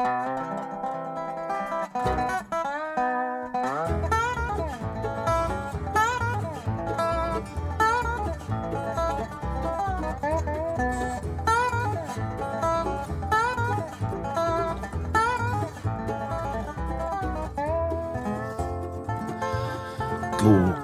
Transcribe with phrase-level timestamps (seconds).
[0.00, 0.06] God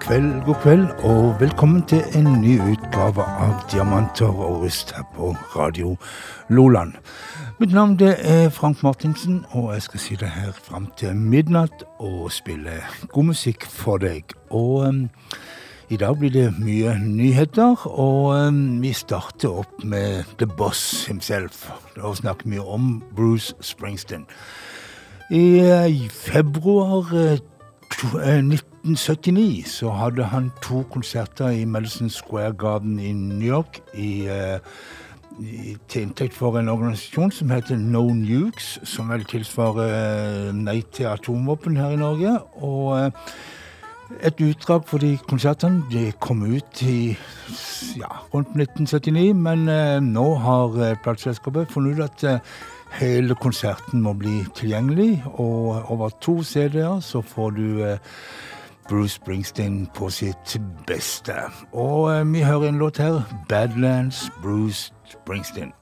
[0.01, 5.31] kveld, god kveld, og velkommen til en ny utgave av Diamanter og rust her på
[5.57, 5.97] Radio
[6.49, 6.93] Loland.
[7.59, 12.29] Mitt navn det er Frank Martinsen, og jeg skal sitte her fram til midnatt og
[12.33, 14.35] spille god musikk for deg.
[14.51, 14.99] Og um,
[15.89, 21.71] i dag blir det mye nyheter, og um, vi starter opp med The Boss himself.
[21.97, 24.27] Da snakker vi om Bruce Springsteen.
[25.31, 27.39] I, uh, februar uh,
[28.05, 34.59] 1979 så hadde han to konserter i Madison Square Garden i New York i, i,
[35.89, 41.77] til inntekt for en organisasjon som heter No Nukes, som vel tilsvarer Nei til atomvåpen
[41.77, 42.39] her i Norge.
[42.65, 43.13] Og
[44.23, 47.17] et utdrag for de konsertene de kom ut i
[47.99, 49.67] ja, rundt 1979, men
[50.13, 52.43] nå har plateselskapet funnet ut at
[52.95, 57.99] Hele konserten må bli tilgjengelig, og over to CD-er så får du eh,
[58.89, 61.35] Bruce Springsteen på sitt beste.
[61.73, 65.73] Og eh, vi hører en låt her, 'Badlands Bruce Springsteen'.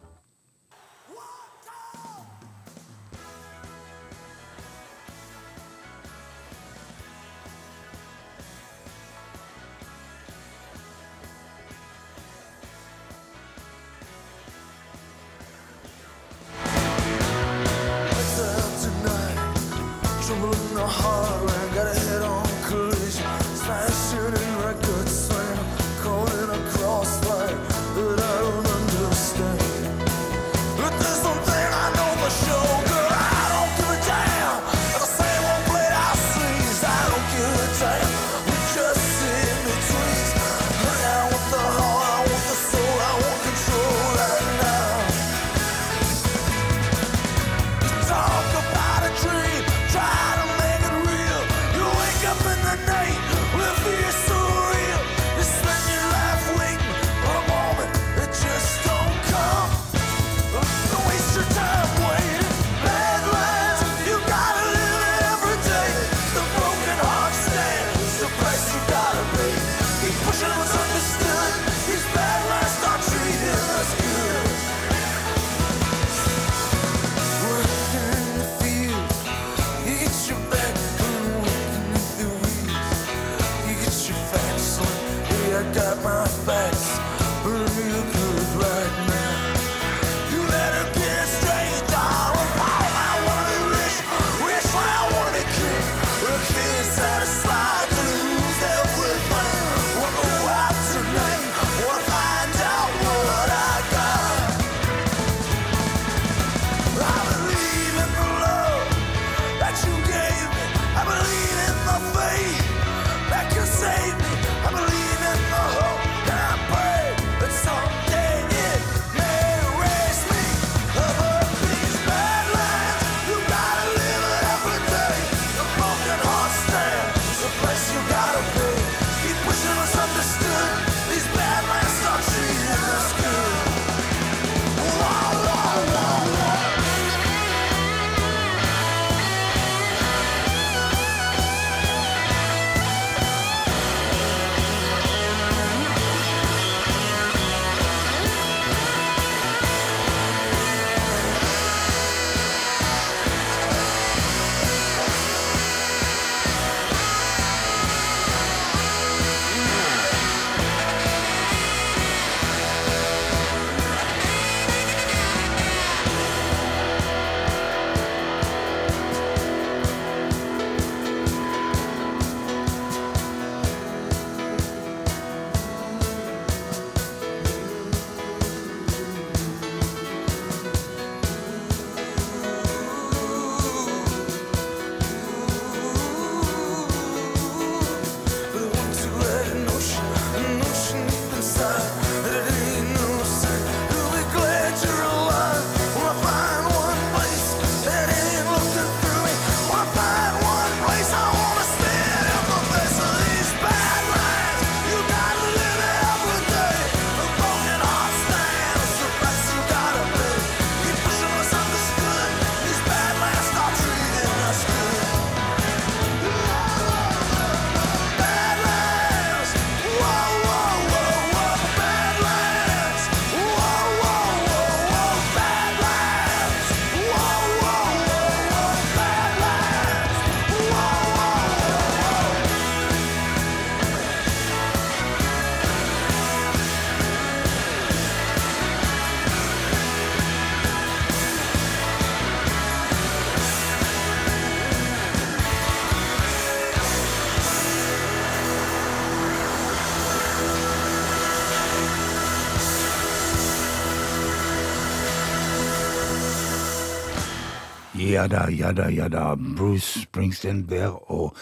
[258.04, 259.34] Ja da, ja da, ja da.
[259.34, 261.36] Bruce Springsteen der og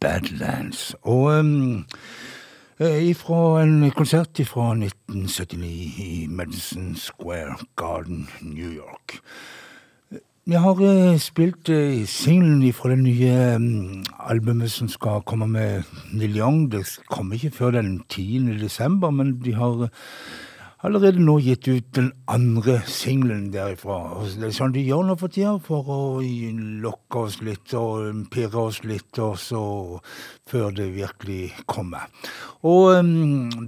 [0.00, 0.96] Badlands.
[1.02, 1.84] Og um,
[2.80, 9.20] ifra en konsert fra 1979 i Madison Square Garden, New York.
[10.44, 15.82] Vi har uh, spilt uh, singelen fra det nye um, albumet som skal komme med
[16.12, 16.72] Neil Young.
[16.72, 18.58] Det kommer ikke før den 10.
[18.60, 19.88] desember, men de har uh,
[20.82, 23.98] allerede nå gitt ut den andre singelen derifra.
[24.34, 25.98] Det er sånn de gjør nå for tida, for å
[26.82, 29.62] lokke oss litt og pirre oss litt, og så
[30.50, 32.10] før det virkelig kommer.
[32.66, 32.98] Og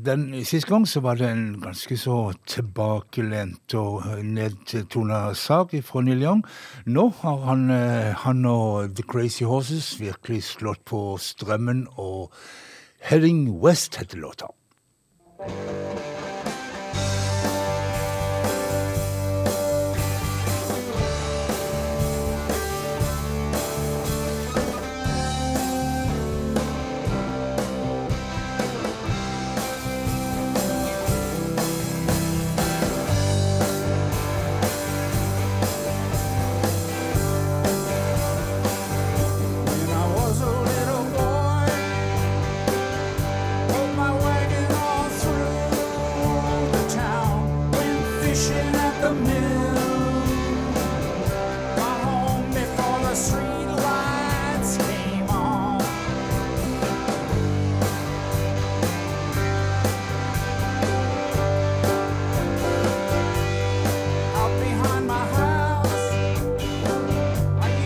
[0.05, 2.19] den Sist gang så var det en ganske så
[2.51, 6.43] tilbakelent og nedtona sak fra Neil Young.
[6.87, 7.69] Nå har han,
[8.25, 12.35] han og The Crazy Horses virkelig slått på strømmen, og
[13.05, 14.51] Heading West heter låta.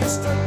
[0.09, 0.38] Heading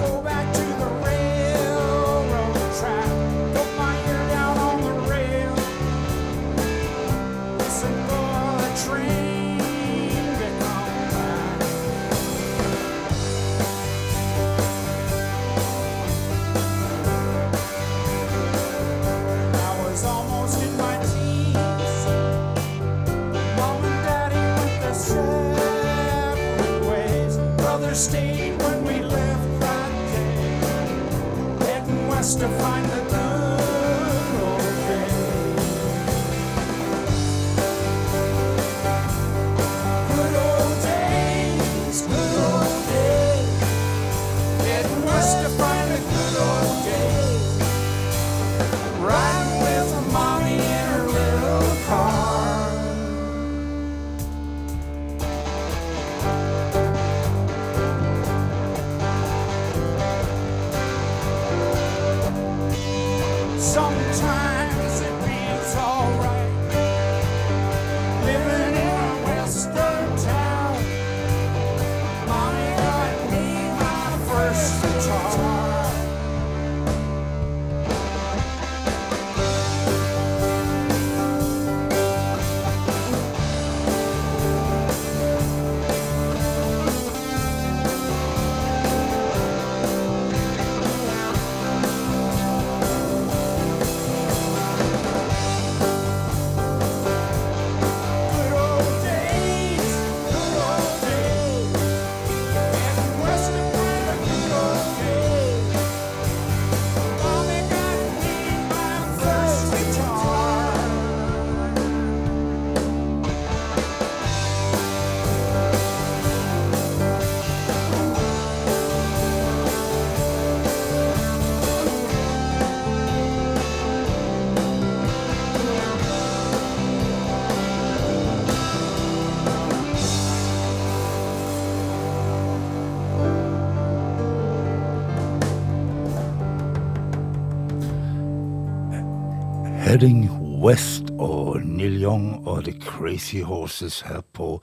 [140.62, 144.62] West og Neil Young og The Crazy Horses her på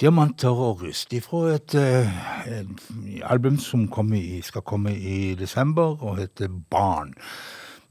[0.00, 1.14] Diamanter og rust.
[1.24, 2.12] Fra et, eh,
[2.46, 7.14] et album som kommer i, skal komme i desember og heter Barn.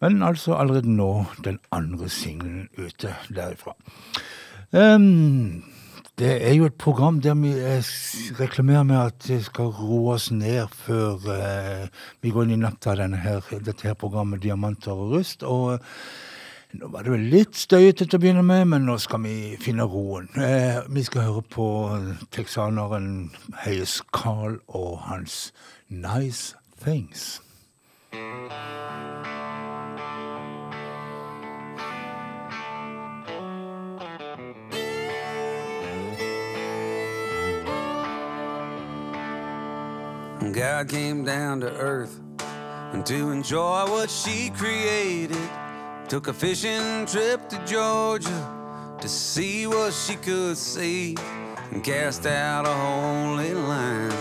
[0.02, 3.76] Men altså allerede nå den andre singelen ute derifra.
[4.72, 5.64] Um,
[6.20, 7.52] det er jo et program der vi
[8.40, 11.88] reklamerer med at det skal roe oss ned før uh,
[12.22, 15.44] vi går inn i natta, her, dette her programmet Diamanter og rust.
[15.44, 15.80] og
[16.74, 19.84] nå var det vel litt støyete til å begynne med, men nå skal vi finne
[19.84, 20.30] roen.
[20.40, 21.68] Eh, vi skal høre på
[22.32, 23.32] texaneren
[23.66, 25.52] Høyes Carl og hans
[25.90, 27.42] Nice Things.
[40.52, 42.20] God came down to earth
[42.94, 45.38] and to enjoy what she created.
[46.12, 51.16] Took a fishing trip to Georgia to see what she could see
[51.72, 54.12] and cast out a holy line.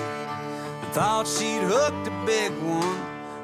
[0.93, 3.01] thought she'd hooked a big one,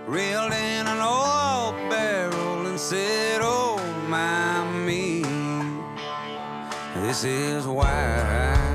[0.07, 5.23] reeled in an oil barrel and said, Oh my me,
[6.95, 8.66] this is why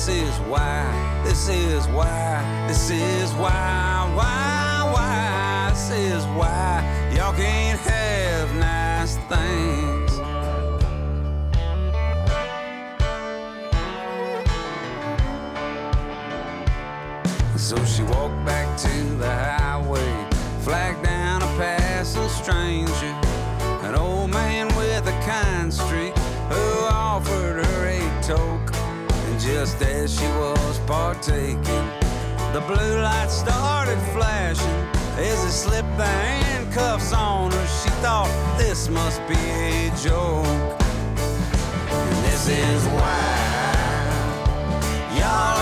[0.00, 7.34] This is why, this is why, this is why, why, why, this is why y'all
[7.34, 10.10] can't have nice things.
[17.60, 18.88] So she walked back to
[29.60, 31.86] just as she was partaking,
[32.54, 34.80] the blue light started flashing.
[35.18, 40.46] As they slipped the handcuffs on her, she thought this must be a joke.
[41.90, 43.20] And this is why
[45.18, 45.59] y'all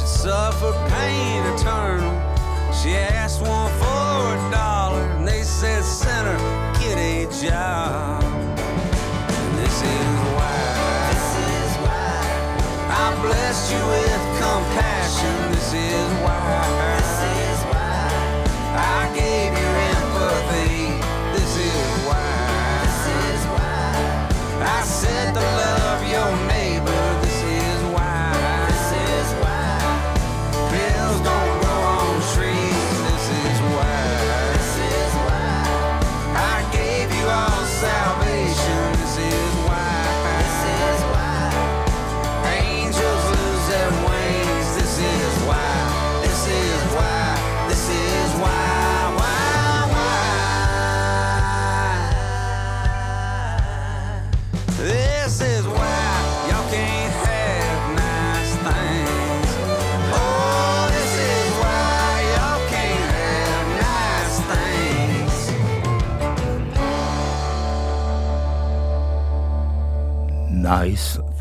[0.00, 2.12] should suffer pain eternal.
[2.72, 6.38] She asked one for a dollar and they said, Sinner,
[6.78, 8.29] get a job.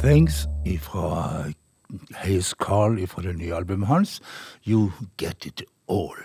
[0.10, 0.48] Things
[0.82, 1.44] fra
[2.16, 4.22] Hayes Carl fra det nye albumet hans,
[4.68, 6.24] You Get It All.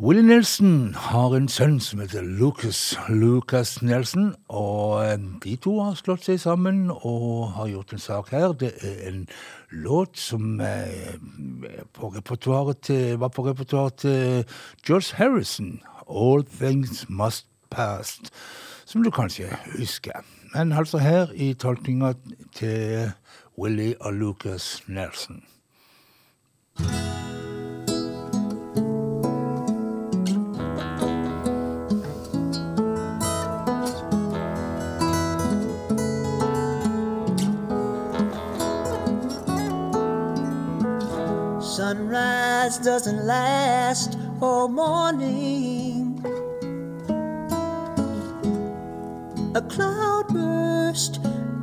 [0.00, 5.14] Willie Nelson har en sønn som heter Lucas Lucas Nelson, og eh,
[5.44, 8.50] de to har slått seg sammen og har gjort en sak her.
[8.58, 9.28] Det er en
[9.70, 11.14] låt som eh,
[11.94, 12.10] på
[12.82, 14.44] til, var på repertoaret til
[14.82, 15.76] George Harrison,
[16.10, 18.34] All Things Must Past',
[18.84, 20.33] som du kanskje husker.
[20.54, 22.12] Men altså her i tolkninga
[22.54, 23.10] til
[23.58, 25.42] Willie og Lukas Nelson.
[41.76, 45.73] Sunrise doesn't last all morning.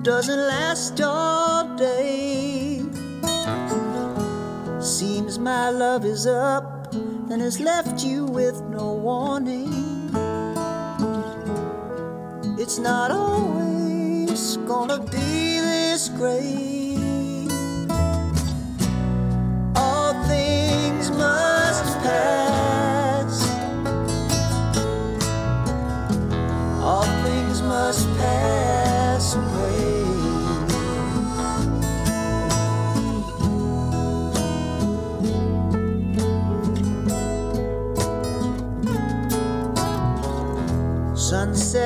[0.03, 2.81] Doesn't last all day.
[4.79, 9.71] Seems my love is up and has left you with no warning.
[12.57, 16.60] It's not always gonna be this great.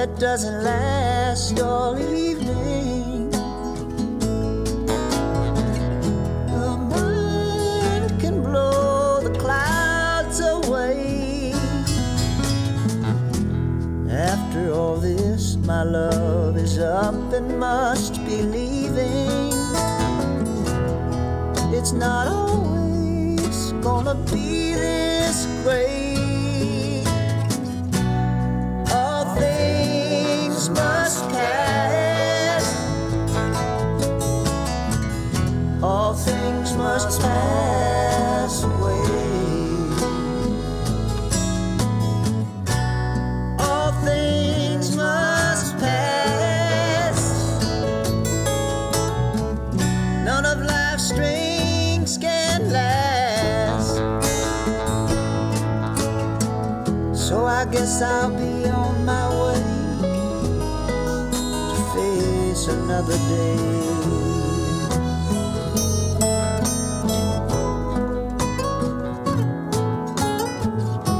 [0.05, 3.31] Sunset doesn't last all evening.
[6.51, 11.53] The can blow the clouds away.
[14.11, 19.53] After all this, my love is up and must be leaving.
[21.73, 22.44] It's not always
[57.85, 59.61] guess I'll be on my way
[61.69, 63.55] to face another day.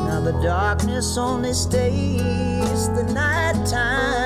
[0.07, 4.24] Now the darkness only stays the night time.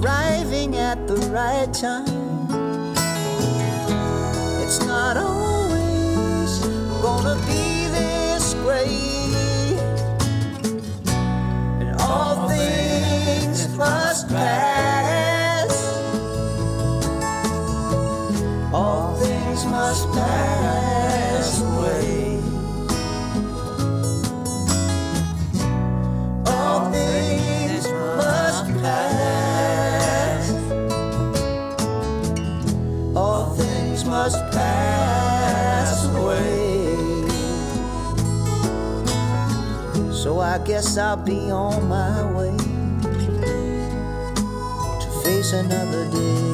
[0.00, 2.04] Arriving at the right time.
[4.62, 6.58] It's not always
[7.02, 9.78] gonna be this great.
[11.80, 14.65] And all things must pass.
[40.66, 42.56] Guess I'll be on my way
[45.00, 46.46] to face another day.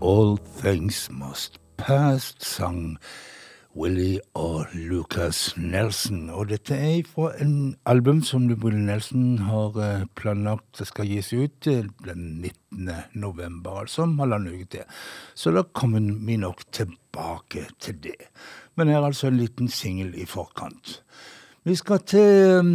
[0.00, 2.98] All Things Must Pass, sang
[3.80, 6.26] Willie og Lucas Nelson.
[6.28, 11.68] Og dette er fra en album som Willie Nelson har eh, planlagt skal gis ut
[11.70, 12.90] eh, den 19.
[13.14, 14.84] november, altså om halvannen uke til.
[15.34, 18.18] Så da kommer vi nok tilbake til det.
[18.76, 20.98] Men her er altså en liten singel i forkant.
[21.64, 22.66] Vi skal til um,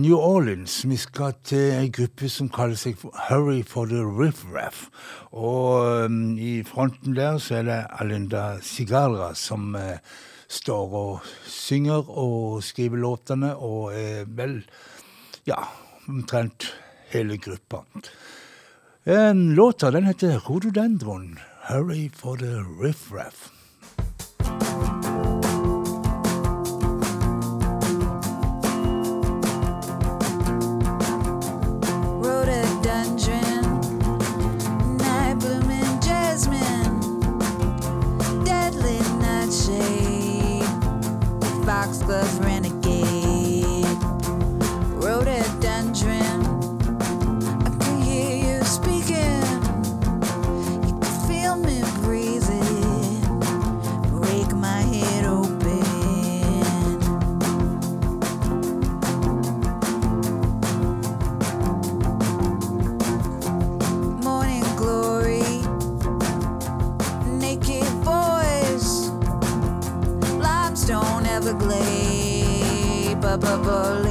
[0.00, 0.82] New Orleans.
[0.88, 4.88] Vi skal til ei gruppe som kaller seg Hurry for the Riff Raff.
[5.32, 10.00] Og um, i fronten der så er det Alinda Sigalra som uh,
[10.50, 14.58] står og synger og skriver låtene, og er vel
[15.46, 15.62] ja,
[16.10, 16.72] omtrent
[17.14, 17.84] hele gruppa.
[19.06, 21.38] En låta den heter Rododendron,
[21.70, 23.59] Hurry for the Riff Raff.
[73.30, 74.09] Everglade,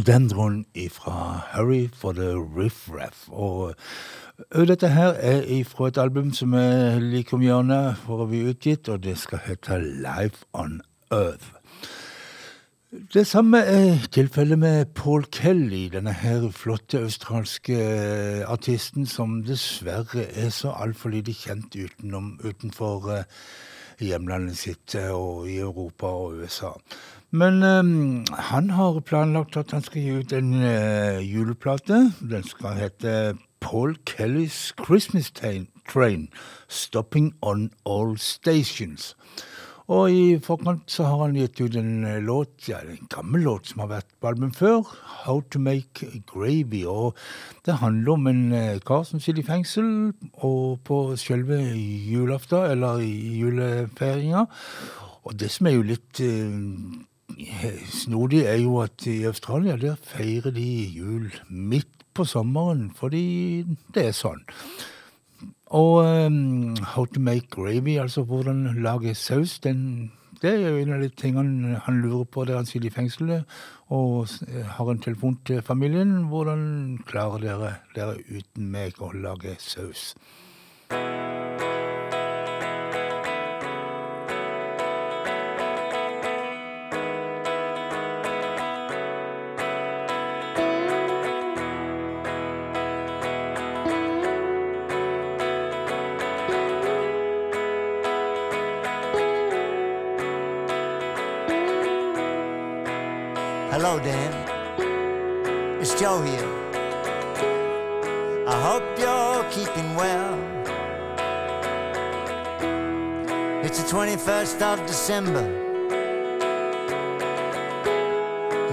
[0.00, 3.28] Rhododendron fra Harry for the Riff Raff.
[3.28, 3.74] Og
[4.50, 8.40] og, dette her er fra et album som er like om hjørnet for å bli
[8.48, 10.80] utgitt, og det skal hete Life on
[11.12, 11.50] Earth.
[13.12, 17.76] Det samme er tilfellet med Paul Kelly, denne her flotte australske
[18.48, 23.26] artisten som dessverre er så altfor lite kjent utenom, utenfor
[24.00, 26.72] hjemlandet sitt og i Europa og USA.
[27.30, 32.08] Men um, han har planlagt at han skal gi ut en uh, juleplate.
[32.18, 36.28] Den skal hete Paul Kellys Christmas Train,
[36.68, 39.14] Stopping on All Stations.
[39.90, 43.66] Og i forkant så har han gitt ut en eh, låt, ja, en gammel låt
[43.66, 44.86] som har vært på album før,
[45.24, 46.84] How to Make Gravy.
[46.86, 47.18] Og
[47.66, 48.42] det handler om en
[48.86, 49.88] kar som sitter i fengsel
[50.46, 54.46] og på selve julaften, eller julefeiringa.
[55.26, 56.22] Og det som er jo litt
[57.90, 63.64] snodig, er jo at i Australia der feirer de jul midt på sommeren, fordi
[63.94, 64.42] det er sånn.
[65.70, 70.10] Og um, how to make gravy, altså hvordan lage saus, den,
[70.42, 73.60] det er jo en av de tingene han lurer på der han sitter i fengselet
[73.90, 74.26] og
[74.76, 76.26] har en telefon til familien.
[76.30, 80.14] Hvordan klarer dere dere uten meg å lage saus?
[103.82, 104.32] Hello, Dan.
[105.80, 106.50] It's Joe here.
[108.46, 110.36] I hope you're keeping well.
[113.64, 115.48] It's the 21st of December.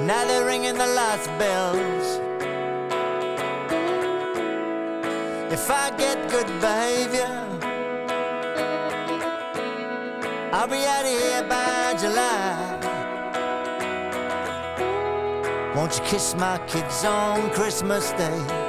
[0.04, 2.08] Now they're ringing the last bells.
[5.54, 7.32] If I get good behavior,
[10.52, 12.77] I'll be out of here by July.
[15.88, 18.67] Won't you kiss my kids on Christmas Day?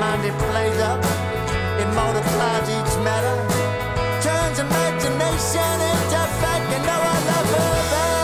[0.00, 0.98] mind it plays up,
[1.78, 3.36] it multiplies each matter,
[4.24, 6.64] turns imagination into fact.
[6.72, 8.19] You know I love her.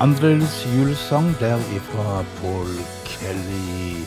[0.00, 2.68] Andres julesang der ifra Paul
[3.04, 4.04] Kelly.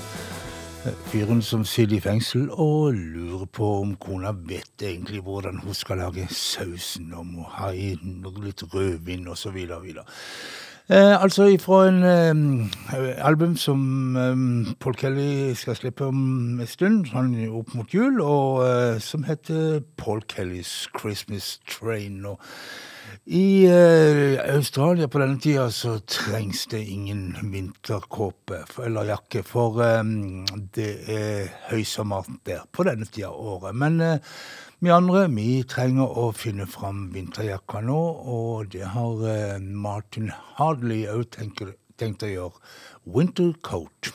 [1.10, 5.97] Fyren som sitter i fengsel og lurer på om kona vet egentlig hvordan hun skal
[5.97, 9.58] lage sausen, om å ha i litt rødvin osv.
[9.58, 13.82] Eh, altså ifra en eh, album som
[14.13, 19.25] eh, Paul Kelly skal slippe om en stund, sånn opp mot jul, og eh, som
[19.25, 22.21] heter Paul Kellys Christmas Train.
[22.30, 22.38] og
[23.32, 30.02] i eh, Australia på denne tida så trengs det ingen vinterkåpe eller jakke, for eh,
[30.74, 33.78] det er høysommer der på denne tida av året.
[33.78, 34.34] Men eh,
[34.82, 38.00] vi andre vi trenger å finne fram vinterjakka nå,
[38.34, 42.63] og det har eh, Martin Hardley òg tenkt, å gjøre.
[43.06, 44.10] Winter coat.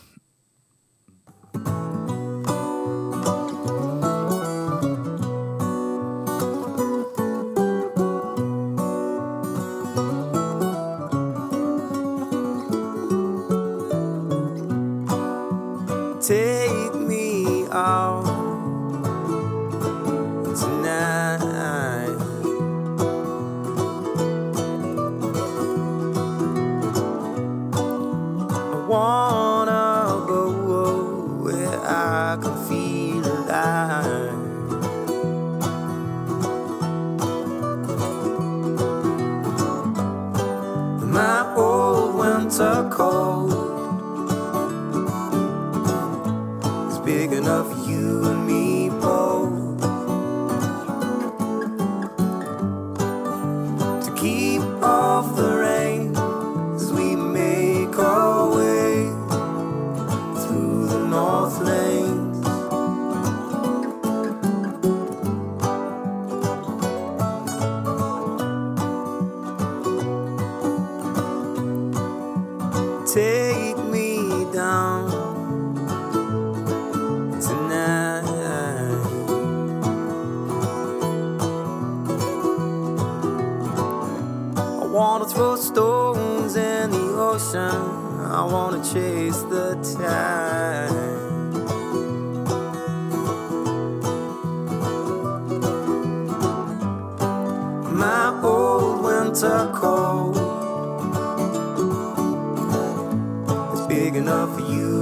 [103.95, 104.94] Big enough for you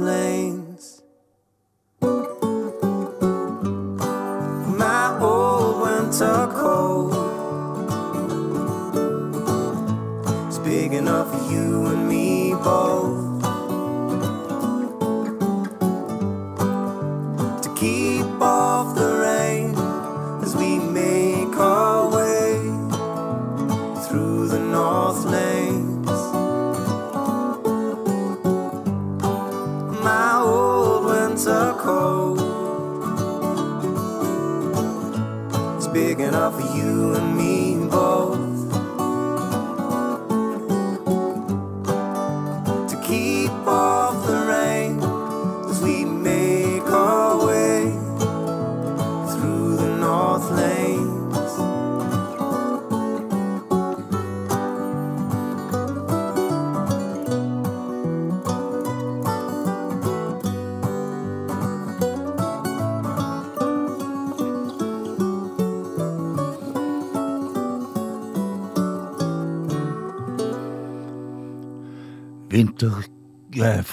[0.00, 0.57] north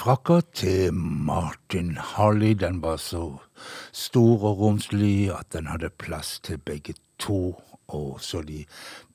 [0.06, 3.40] Vinterfrakka til Martin Harley, den var så
[3.92, 8.60] stor og romslig at den hadde plass til begge to, og så de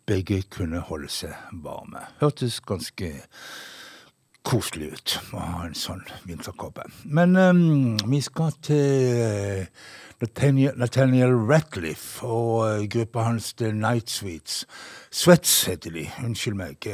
[0.05, 1.31] begge kunne holde seg
[1.63, 2.01] varme.
[2.19, 3.07] Hørtes ganske
[4.43, 6.83] koselig ut å ha en sånn vinterkåpe.
[7.05, 9.87] Men um, vi skal til eh,
[10.19, 14.65] Nathaniel, Nathaniel Ratliff og eh, gruppa hans The Night Sweets.
[15.07, 16.91] Sweats heter de, unnskyld meg.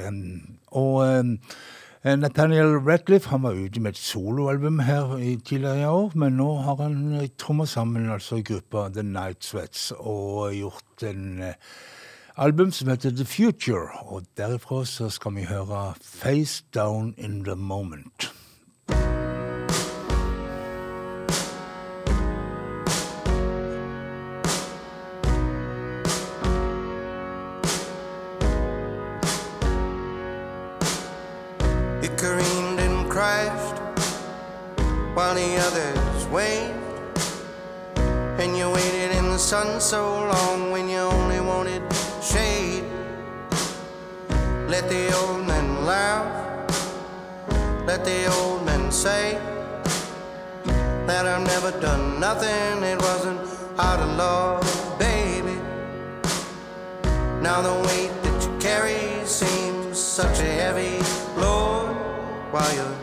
[0.78, 1.74] Og em, eh,
[2.04, 6.50] Nathaniel Ratliff han var ute med et soloalbum her i tidligere i år, men nå
[6.62, 11.58] har han eh, trommet sammen altså gruppa The Night Sweats og gjort en eh,
[12.38, 17.56] album som heter The Future, og derifra så skal vi høre Face Down in the
[17.56, 18.30] Moment.
[35.18, 36.78] While the others waved.
[38.40, 41.82] And you waited in the sun so long when you only wanted
[42.22, 42.84] shade.
[44.70, 46.30] Let the old men laugh,
[47.88, 49.42] let the old men say
[51.08, 53.42] that I've never done nothing, it wasn't
[53.80, 55.58] out of love, baby.
[57.42, 61.00] Now the weight that you carry seems such a heavy
[61.42, 61.96] load
[62.52, 62.97] while you're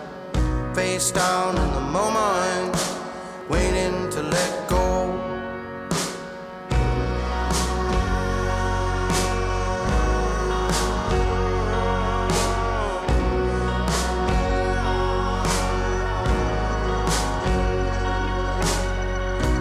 [0.74, 2.74] face down in the moment,
[3.48, 5.06] waiting to let go.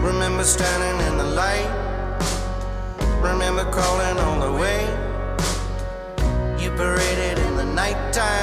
[0.02, 1.70] Remember standing in the light.
[3.22, 4.82] Remember calling all the way.
[6.58, 8.43] You paraded in the nighttime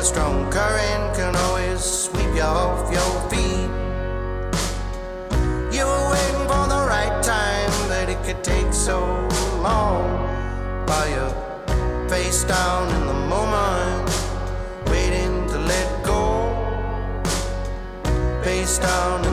[0.00, 3.70] a strong current can always sweep you off your feet.
[5.76, 8.98] You were waiting for the right time, but it could take so
[9.60, 10.04] long.
[10.86, 14.08] by you're face down in the moment,
[14.86, 16.22] waiting to let go.
[18.42, 19.24] Face down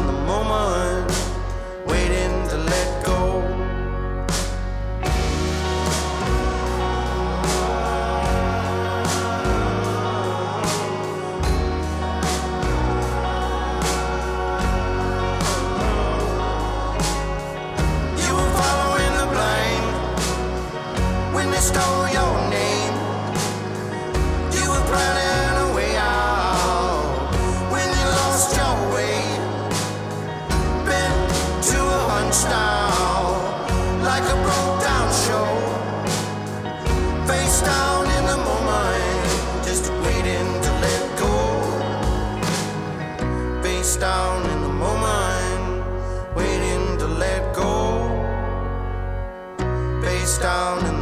[50.39, 50.96] down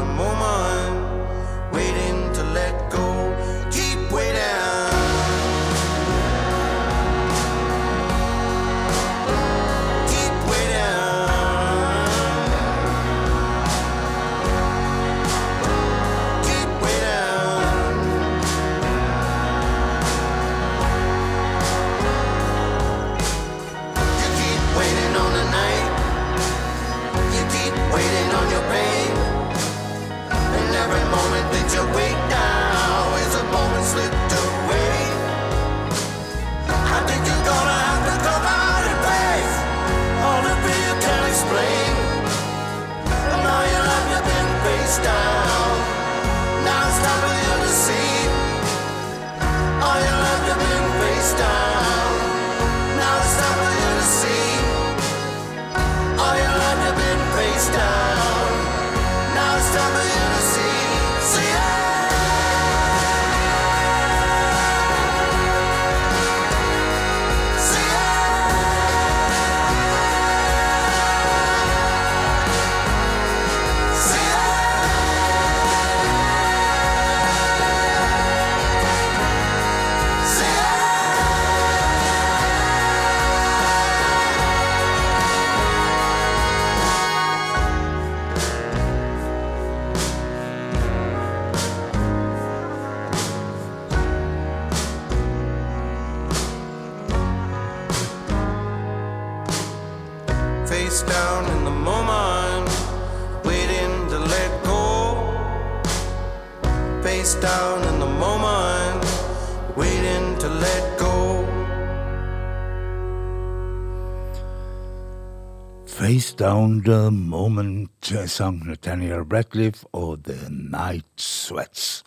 [116.06, 122.04] Face Down The Moment uh, sang Nathaniel Ratcliffe og The Night Sweats.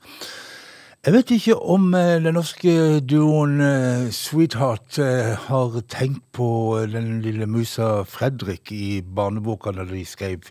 [1.09, 6.49] Jeg vet ikke om eh, den norske duoen eh, Sweetheart eh, har tenkt på
[6.93, 10.51] den lille musa Fredrik i barneboka da de skrev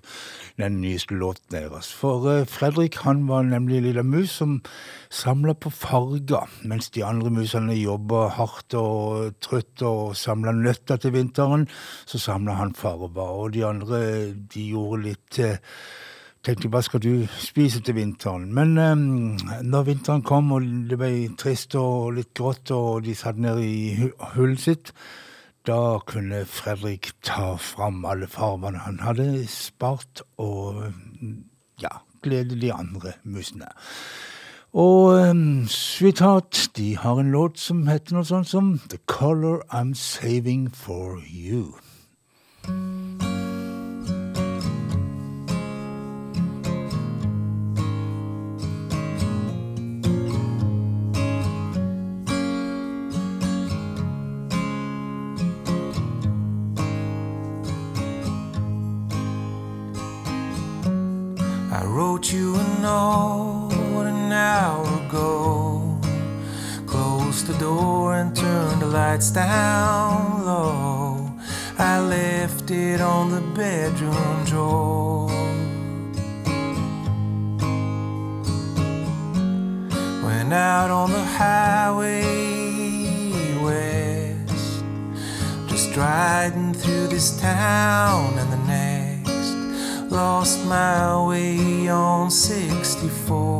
[0.57, 1.91] den nyeste låten deres.
[1.93, 4.57] For Fredrik han var nemlig en lille mus som
[5.13, 11.13] samla på farger, mens de andre musene jobba hardt og trøtt og samla nøtter til
[11.19, 11.69] vinteren,
[12.09, 13.13] så samla han farger.
[13.29, 14.03] Og de andre
[14.33, 15.43] de gjorde litt
[16.47, 18.49] eh, jeg, hva skal du spise til vinteren?
[18.55, 23.39] Men eh, når vinteren kom og det ble trist og litt grått og de satt
[23.41, 24.93] ned i hullet sitt,
[25.67, 30.85] da kunne Fredrik ta fram alle farvene han hadde spart og
[31.83, 31.91] ja,
[32.23, 33.67] glede de andre musene.
[34.77, 39.95] Og um, Sweetheart de har en låt som heter noe sånt som The Color I'm
[39.95, 41.73] Saving For You.
[62.17, 65.99] Wrote you a note an hour ago.
[66.87, 71.31] Closed the door and turned the lights down low.
[71.77, 75.27] I left it on the bedroom drawer.
[80.25, 82.23] Went out on the highway
[83.61, 84.83] west,
[85.67, 88.97] just riding through this town and the next.
[90.11, 93.56] Lost my way on 64.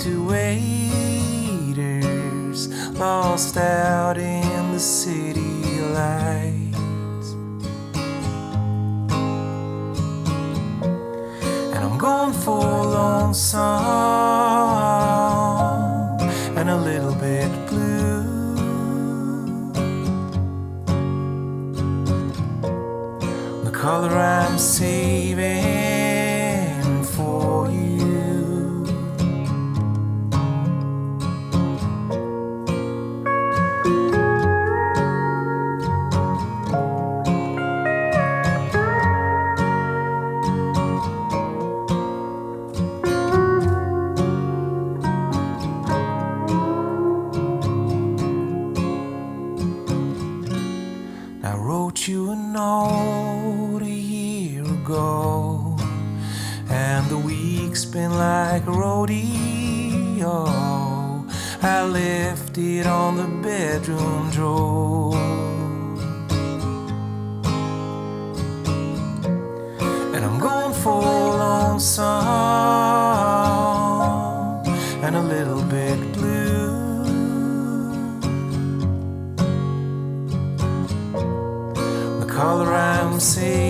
[0.00, 1.78] To waiters,
[2.98, 7.32] lost out in the city lights.
[11.74, 13.60] And I'm going for a lone song
[16.56, 18.54] and a little bit blue.
[23.64, 25.79] The color I'm saving
[56.90, 60.34] and the week's been like a rodeo.
[61.62, 65.16] I left it on the bedroom drawer.
[70.14, 72.10] And I'm going for a long song
[75.04, 76.58] and a little bit blue.
[82.20, 83.69] the color I'm saving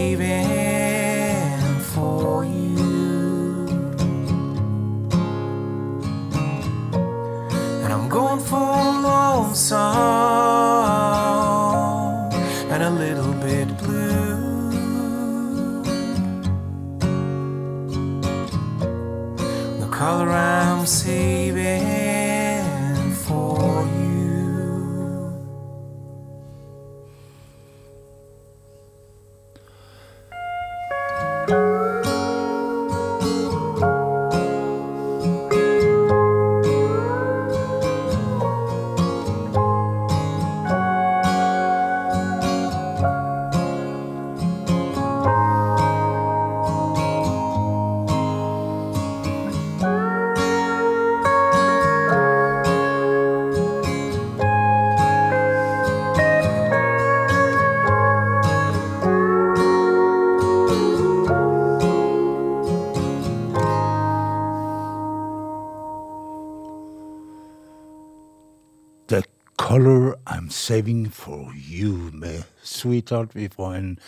[70.71, 73.99] Saving For You my Sweetheart fra en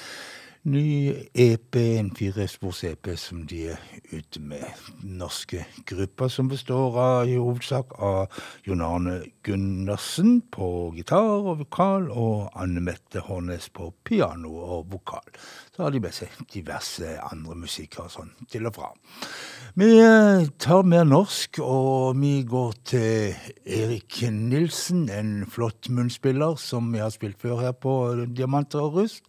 [0.62, 3.80] ny EP, en firespors-EP som de er
[4.12, 4.62] ute med.
[5.02, 8.30] Norske grupper som består av i hovedsak av
[8.62, 15.26] Jon Arne Gundersen på gitar og vokal, og Anne Mette Hånes på piano og vokal.
[15.74, 18.92] Så har de med seg diverse andre musikere sånn til og fra.
[19.74, 26.94] Vi eh, tar mer norsk, og vi går til Erik Nilsen, en flott munnspiller som
[26.94, 27.98] vi har spilt før her på
[28.30, 29.26] Diamanter og Rust.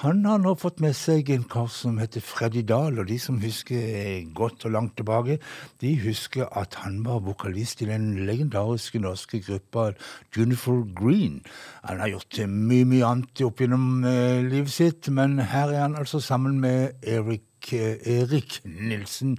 [0.00, 3.36] Han har nå fått med seg en kar som heter Freddy Dahl, og de som
[3.42, 5.36] husker godt og langt tilbake,
[5.84, 9.90] de husker at han var vokalist i den legendariske norske gruppa
[10.34, 11.42] Junifer Green.
[11.84, 16.00] Han har gjort mye, mye annet opp gjennom eh, livet sitt, men her er han
[16.00, 19.36] altså sammen med Erik, eh, Erik Nilsen,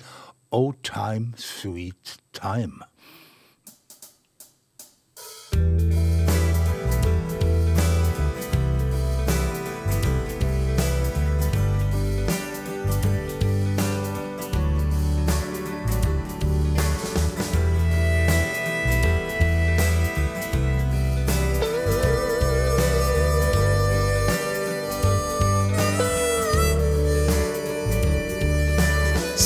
[0.54, 2.86] Oh Time, Sweet Time.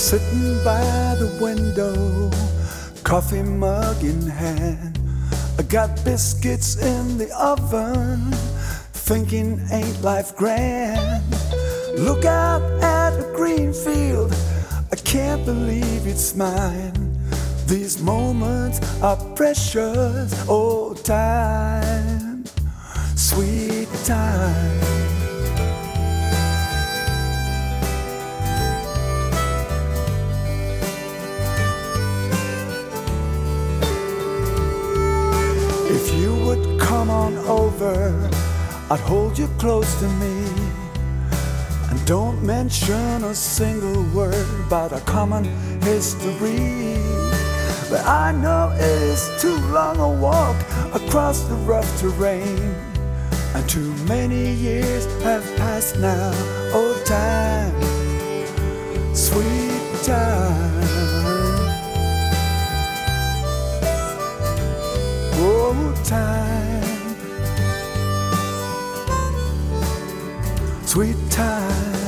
[0.08, 2.32] Sitting by the window,
[3.04, 4.98] coffee mug in hand.
[5.60, 8.32] I got biscuits in the oven,
[8.94, 11.26] thinking ain't life grand.
[11.98, 14.34] Look out at a green field,
[14.94, 17.20] I can't believe it's mine.
[17.66, 22.46] These moments are precious, oh time,
[23.18, 24.87] sweet time.
[36.88, 38.14] Come on over,
[38.90, 40.36] I'd hold you close to me.
[41.90, 45.44] And don't mention a single word about our common
[45.82, 46.98] history.
[47.90, 50.56] But I know it is too long a walk
[50.94, 52.74] across the rough terrain.
[53.54, 56.32] And too many years have passed now.
[56.74, 57.76] Oh, time,
[59.14, 60.78] sweet time.
[65.40, 66.77] Oh, time,
[70.98, 72.08] sweet time.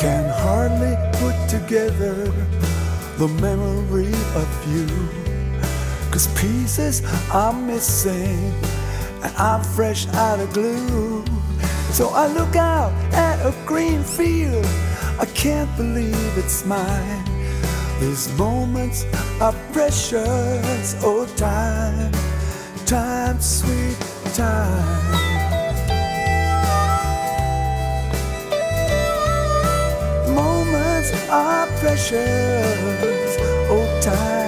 [0.00, 2.14] can hardly put together
[3.18, 5.17] the memory of you.
[6.18, 8.52] Cause pieces are missing,
[9.22, 11.24] and I'm fresh out of glue.
[11.92, 14.66] So I look out at a green field,
[15.20, 17.24] I can't believe it's mine.
[18.00, 19.04] These moments
[19.40, 22.10] are precious, oh, time,
[22.84, 23.96] time, sweet
[24.34, 25.14] time.
[30.34, 33.36] moments are precious.
[33.70, 34.47] Oh, time.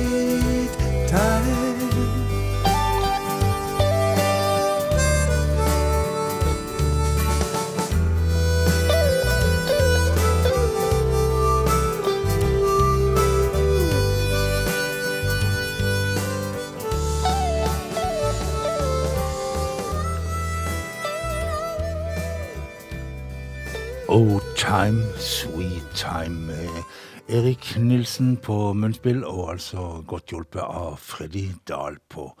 [28.01, 32.31] Nilsen på munnspill, og altså godt hjulpet av Freddy Dahl på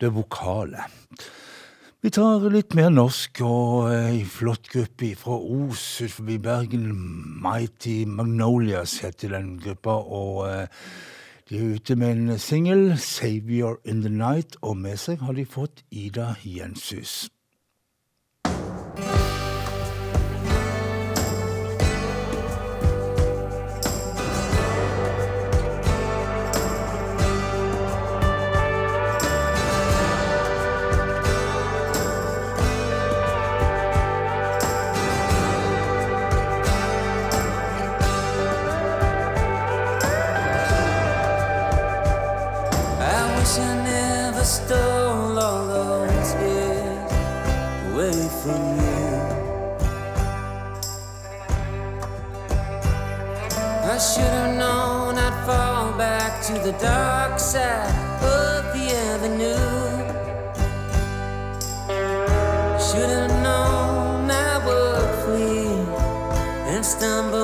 [0.00, 0.86] det vokale.
[2.00, 6.86] Vi tar litt mer norsk, og ei flott gruppe fra Os utenfor Bergen.
[7.44, 10.88] Mighty Magnolias heter den gruppa, og eh,
[11.50, 15.44] de er ute med en singel, 'Savior in the Night', og med seg har de
[15.44, 17.28] fått Ida Jenshus.
[44.66, 47.12] Stole all those years
[47.88, 49.12] away from you.
[53.94, 59.68] I should have known I'd fall back to the dark side of the avenue.
[62.86, 65.74] Should have known I would flee
[66.72, 67.41] and stumble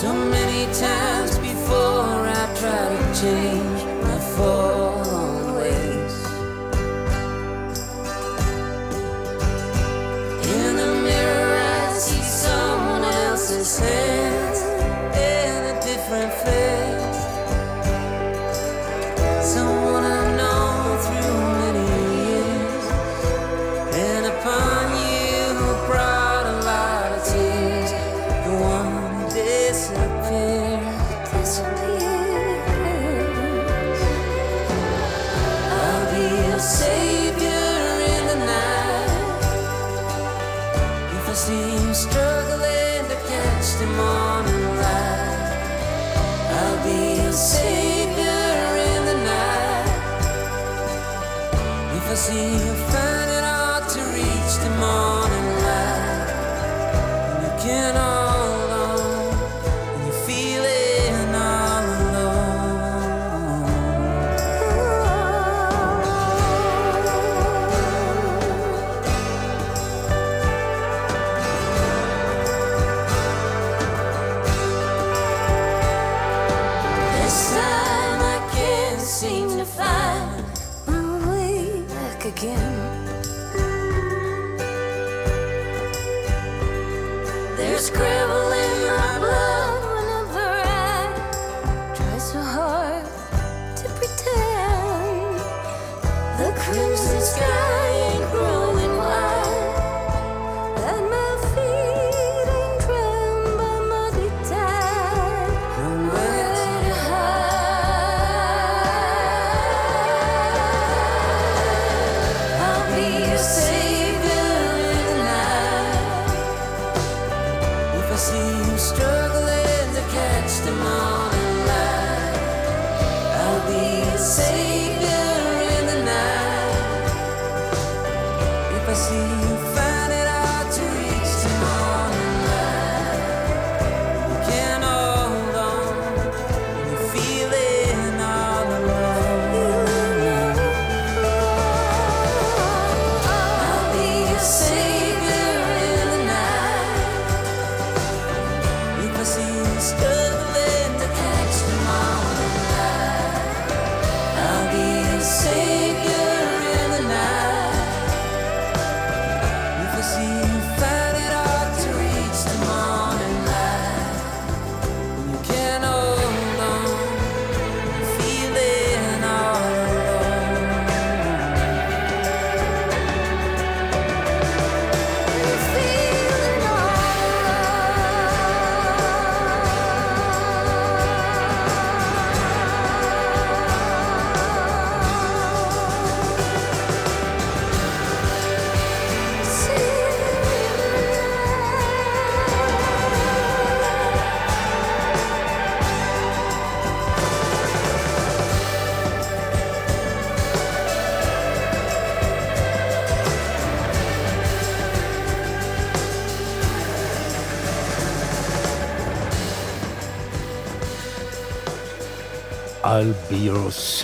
[0.00, 3.77] So many times before I try to change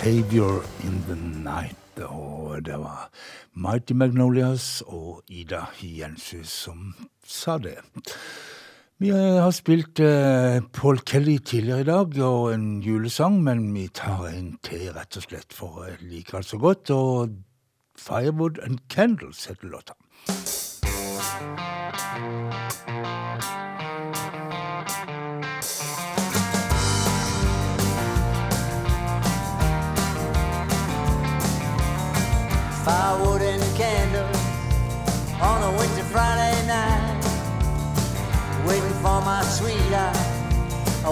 [0.05, 1.77] savior in the night.
[1.97, 3.09] Og det var
[3.53, 6.93] Mighty Magnolias og Ida Jenshus som
[7.25, 7.79] sa det.
[9.01, 14.27] Vi har spilt eh, Paul Kelly tidligere i dag, og en julesang, men vi tar
[14.29, 16.93] en til, rett og slett, for jeg liker den så godt.
[16.93, 17.33] Og
[17.97, 19.97] Firewood and Candles heter låta.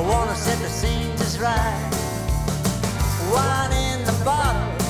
[0.07, 1.89] Wanna set the scene just right.
[3.31, 4.83] Wine in the bottles,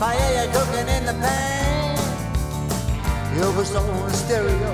[0.00, 1.96] paella cooking in the pan.
[3.38, 4.72] Elvis on the stereo.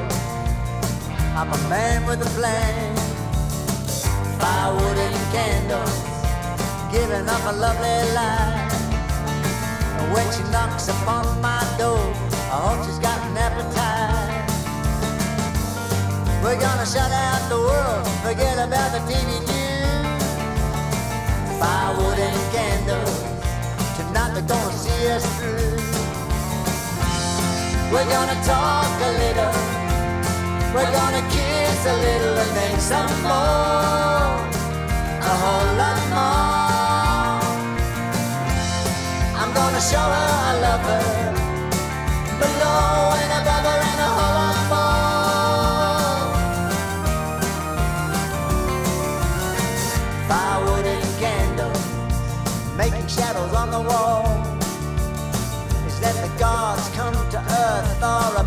[1.37, 2.97] I'm a man with a plan.
[4.39, 5.97] Firewood and candles,
[6.93, 8.01] giving up a lovely.
[9.99, 12.05] And when she knocks upon my door,
[12.53, 14.00] I hope she's got an appetite.
[16.43, 20.25] We're gonna shut out the world, forget about the TV news.
[21.61, 23.21] Firewood and candles,
[23.97, 25.77] tonight they're gonna see us through.
[27.93, 29.53] We're gonna talk a little,
[30.73, 34.33] we're gonna kiss a little and then some more,
[35.21, 36.61] a whole lot more.
[39.41, 41.05] I'm gonna show her I love her
[42.41, 43.31] Below and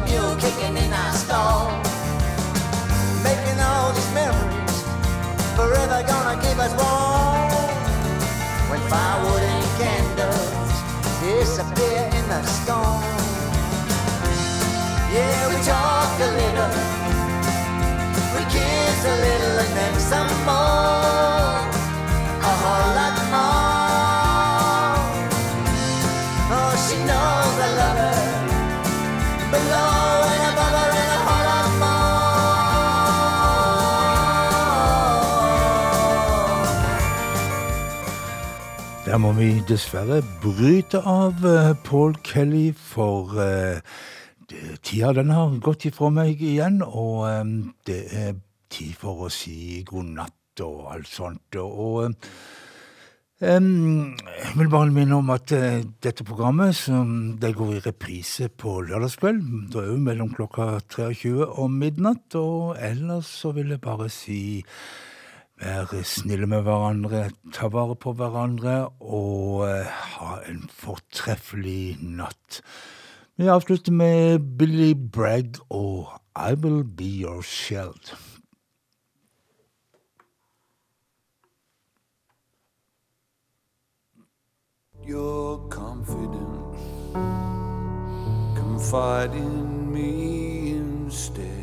[0.08, 1.72] a kicking in our stall.
[3.24, 4.78] Making all these memories
[5.56, 7.50] Forever gonna keep us warm
[8.70, 10.54] When firewood and candles
[11.24, 13.04] disappear in the storm.
[15.14, 15.56] Yeah, we
[16.20, 16.74] a little,
[18.34, 18.42] we
[19.06, 21.54] a little, and then some more,
[22.50, 23.03] a whole
[39.14, 43.78] Der må vi dessverre bryte av eh, Paul Kelly, for eh,
[44.82, 47.52] tida den har gått ifra meg igjen, og eh,
[47.86, 48.34] det er
[48.74, 51.60] tid for å si god natt og alt sånt.
[51.62, 52.10] Og
[53.38, 53.62] jeg
[54.58, 59.46] vil bare minne om at dette programmet som det går i reprise på lørdagskveld.
[59.70, 62.34] Da er jo mellom klokka 23 og midnatt.
[62.42, 64.42] Og ellers så vil jeg bare si
[65.62, 69.88] vær snille med hverandre, ta vare på hverandre og eh,
[70.18, 72.62] ha en fortreffelig natt.
[73.38, 78.14] Vi avslutter med Billy Bragg og I Will Be Your Shield.
[85.06, 86.78] You're confident,
[88.56, 91.63] confide in me instead.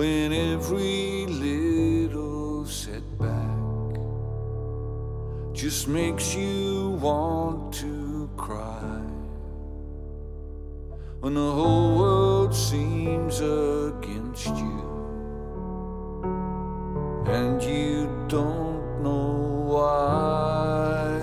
[0.00, 4.00] When every little setback
[5.52, 9.02] just makes you want to cry.
[11.20, 14.80] When the whole world seems against you
[17.26, 21.20] and you don't know why.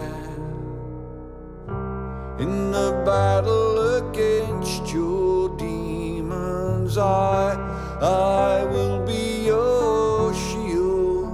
[2.38, 11.32] In the battle against your demons, I, I will be your shield.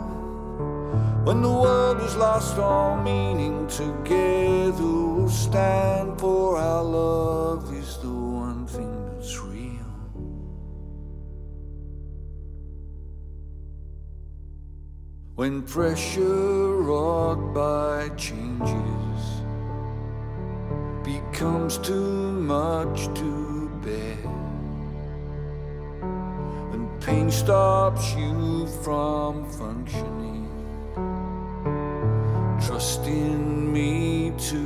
[1.26, 8.10] When the world has lost all meaning, together we'll stand for our love is the
[8.10, 9.94] one thing that's real.
[15.36, 19.24] When pressure wrought by changes
[21.04, 24.23] becomes too much to bear,
[27.14, 30.50] pain stops you from functioning,
[32.66, 34.64] trust in me to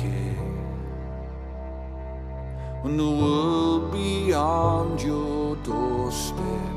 [0.00, 0.50] care.
[2.82, 6.74] When the world beyond your doorstep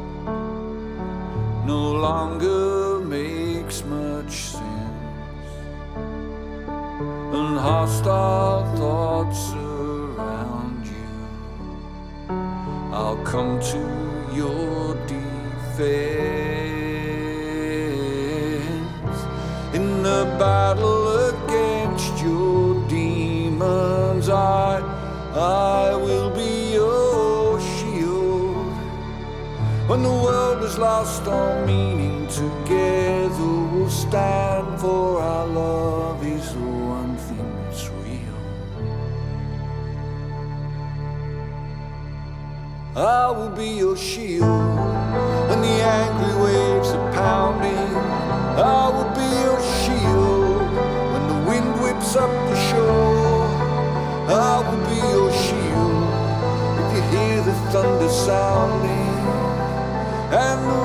[1.74, 5.52] no longer makes much sense,
[7.38, 11.12] and hostile thoughts surround you.
[13.00, 13.82] I'll come to
[14.42, 14.80] your
[19.74, 24.28] in the battle against your demons.
[24.28, 24.82] I,
[25.34, 28.74] I will be your shield.
[29.88, 33.30] When the world is lost all meaning, together
[33.72, 38.38] we'll stand for our love is the one thing that's real.
[42.98, 44.99] I will be your shield
[45.50, 47.94] when the angry waves are pounding.
[48.58, 50.62] I will be your shield
[51.14, 53.48] when the wind whips up the shore.
[54.30, 56.04] I will be your shield
[56.82, 59.10] if you hear the thunder sounding
[60.32, 60.80] and the